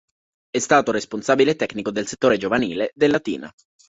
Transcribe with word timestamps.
È 0.49 0.57
stato 0.57 0.91
responsabile 0.91 1.55
tecnico 1.55 1.91
del 1.91 2.07
settore 2.07 2.37
giovanile 2.39 2.89
del 2.95 3.11
Latina. 3.11 3.53